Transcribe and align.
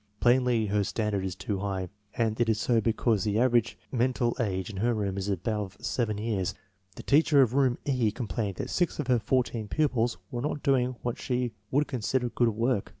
Plainly 0.19 0.65
her 0.65 0.83
stand 0.83 1.13
ard 1.13 1.23
is 1.23 1.35
too 1.35 1.59
high, 1.59 1.87
and 2.17 2.41
it 2.41 2.49
is 2.49 2.59
so 2.59 2.81
because 2.81 3.23
the 3.23 3.37
average 3.37 3.77
menta 3.93 4.31
f 4.31 4.39
age 4.39 4.71
in 4.71 4.77
her 4.77 4.95
room 4.95 5.15
is 5.15 5.29
above 5.29 5.77
seven 5.79 6.17
years. 6.17 6.55
The 6.95 7.03
teacher 7.03 7.39
oi 7.39 7.45
room 7.45 7.77
E 7.85 8.09
complained 8.09 8.55
that 8.55 8.71
six 8.71 8.97
of 8.97 9.05
her 9.05 9.19
fourteen 9.19 9.67
pupils 9.67 10.17
were 10.31 10.41
not 10.41 10.63
doing 10.63 10.95
what 11.03 11.19
she 11.19 11.51
would 11.69 11.85
consider 11.87 12.29
good 12.29 12.49
work. 12.49 12.89